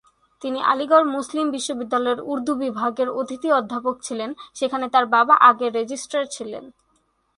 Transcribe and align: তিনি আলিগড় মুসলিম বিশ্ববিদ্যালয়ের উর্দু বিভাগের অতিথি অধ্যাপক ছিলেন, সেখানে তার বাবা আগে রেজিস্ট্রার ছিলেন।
তিনি 0.41 0.59
আলিগড় 0.63 1.05
মুসলিম 1.07 1.45
বিশ্ববিদ্যালয়ের 1.51 2.19
উর্দু 2.23 2.53
বিভাগের 2.55 3.09
অতিথি 3.11 3.49
অধ্যাপক 3.51 3.95
ছিলেন, 4.03 4.29
সেখানে 4.55 4.85
তার 4.89 5.05
বাবা 5.15 5.35
আগে 5.49 5.67
রেজিস্ট্রার 5.69 6.25
ছিলেন। 6.27 6.63